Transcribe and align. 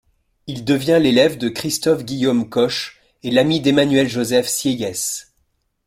Il 0.47 0.65
devient 0.65 0.97
l'élève 0.99 1.37
de 1.37 1.47
Christophe-Guillaume 1.47 2.49
Koch 2.49 2.99
et 3.21 3.29
l'ami 3.29 3.59
d'Emmanuel-Joseph 3.59 4.47
Sieyès. 4.47 5.31